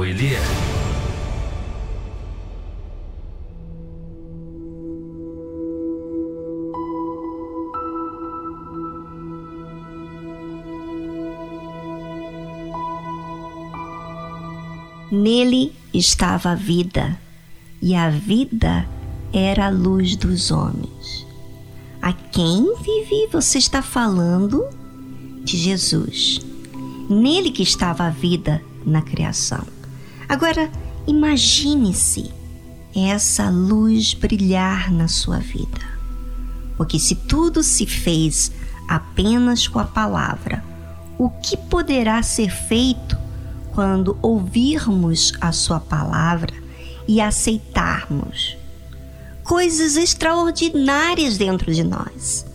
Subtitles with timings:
[0.00, 0.40] como Ele é.
[15.12, 17.18] Nele estava a vida,
[17.82, 18.88] e a vida
[19.32, 21.26] era a luz dos homens.
[22.00, 24.64] A quem vive você está falando?
[25.44, 26.40] De Jesus.
[27.10, 29.79] Nele que estava a vida na criação.
[30.30, 30.70] Agora,
[31.06, 32.30] imagine-se
[32.94, 35.80] essa luz brilhar na sua vida.
[36.76, 38.52] Porque se tudo se fez
[38.88, 40.64] apenas com a palavra,
[41.18, 43.18] o que poderá ser feito
[43.74, 46.54] quando ouvirmos a sua palavra
[47.08, 48.60] e aceitarmos?
[49.50, 52.46] coisas extraordinárias dentro de nós.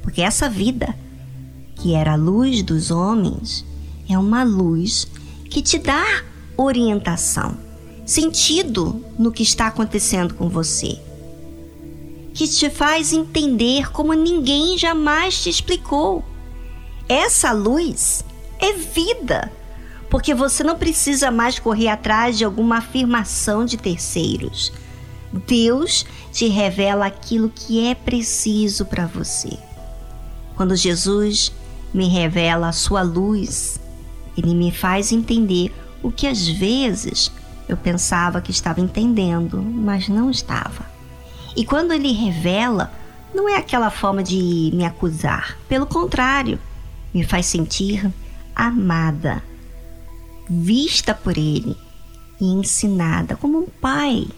[0.00, 0.94] Porque essa vida,
[1.74, 3.64] que era a luz dos homens,
[4.08, 5.08] é uma luz
[5.50, 6.22] que te dá
[6.56, 7.56] orientação,
[8.04, 10.98] sentido no que está acontecendo com você,
[12.32, 16.24] que te faz entender como ninguém jamais te explicou.
[17.08, 18.24] Essa luz
[18.58, 19.52] é vida,
[20.10, 24.72] porque você não precisa mais correr atrás de alguma afirmação de terceiros
[25.40, 29.58] Deus te revela aquilo que é preciso para você.
[30.56, 31.52] Quando Jesus
[31.92, 33.80] me revela a sua luz,
[34.36, 35.72] ele me faz entender
[36.04, 37.32] o que às vezes
[37.68, 40.86] eu pensava que estava entendendo, mas não estava.
[41.56, 42.92] E quando ele revela,
[43.34, 46.60] não é aquela forma de me acusar, pelo contrário,
[47.12, 48.08] me faz sentir
[48.54, 49.42] amada,
[50.48, 51.76] vista por ele
[52.40, 54.28] e ensinada como um pai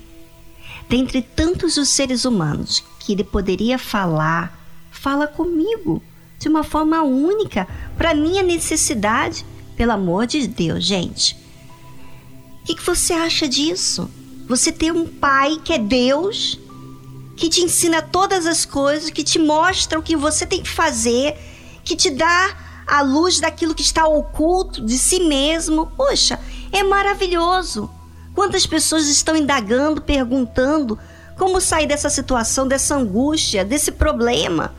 [0.88, 4.58] dentre tantos os seres humanos que ele poderia falar,
[4.90, 6.02] fala comigo
[6.38, 7.66] de uma forma única
[7.96, 9.44] para minha necessidade.
[9.76, 11.36] Pelo amor de Deus, gente.
[12.66, 14.10] O que, que você acha disso?
[14.48, 16.58] Você ter um pai que é Deus,
[17.36, 21.38] que te ensina todas as coisas, que te mostra o que você tem que fazer,
[21.84, 25.86] que te dá a luz daquilo que está oculto de si mesmo.
[25.96, 26.40] Poxa,
[26.72, 27.88] é maravilhoso.
[28.34, 30.98] Quantas pessoas estão indagando, perguntando
[31.38, 34.74] como sair dessa situação, dessa angústia, desse problema?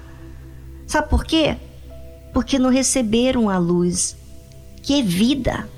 [0.85, 1.55] Sabe por quê?
[2.33, 4.13] Porque não receberam a luz,
[4.83, 5.76] que é vida.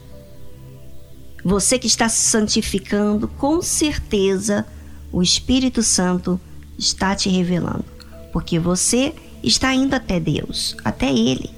[1.44, 4.66] Você que está se santificando, com certeza
[5.12, 6.40] o Espírito Santo
[6.78, 7.86] está te revelando,
[8.32, 9.14] porque você
[9.44, 11.50] está indo até Deus, até Ele,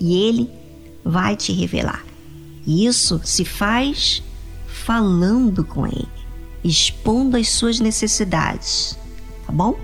[0.00, 0.50] e Ele
[1.04, 2.04] vai te revelar.
[2.66, 4.22] E isso se faz
[4.66, 6.08] falando com ele,
[6.62, 8.98] expondo as suas necessidades,
[9.46, 9.78] tá bom?